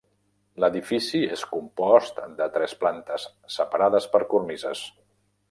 [0.63, 4.85] L'edifici és compost de tres plantes separades per cornises.